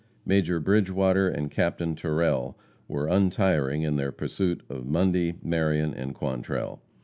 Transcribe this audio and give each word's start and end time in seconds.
Major 0.25 0.59
Bridgewater 0.59 1.29
and 1.29 1.51
Captain 1.51 1.95
Terrell 1.95 2.57
were 2.87 3.05
untiring 3.05 3.83
in 3.83 3.97
their 3.97 4.11
pursuit 4.11 4.63
of 4.67 4.83
Mundy, 4.87 5.35
Marion 5.43 5.93
and 5.93 6.15
Quantrell. 6.15 6.81